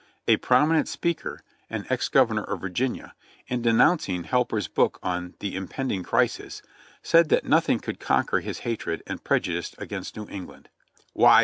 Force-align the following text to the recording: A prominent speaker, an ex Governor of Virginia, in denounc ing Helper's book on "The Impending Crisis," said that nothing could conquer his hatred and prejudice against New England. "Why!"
A 0.27 0.37
prominent 0.37 0.87
speaker, 0.87 1.43
an 1.69 1.85
ex 1.91 2.09
Governor 2.09 2.43
of 2.45 2.59
Virginia, 2.59 3.13
in 3.45 3.61
denounc 3.61 4.09
ing 4.09 4.23
Helper's 4.23 4.67
book 4.67 4.97
on 5.03 5.35
"The 5.41 5.55
Impending 5.55 6.01
Crisis," 6.01 6.63
said 7.03 7.29
that 7.29 7.45
nothing 7.45 7.77
could 7.77 7.99
conquer 7.99 8.39
his 8.39 8.61
hatred 8.61 9.03
and 9.05 9.23
prejudice 9.23 9.75
against 9.77 10.17
New 10.17 10.27
England. 10.27 10.69
"Why!" 11.13 11.39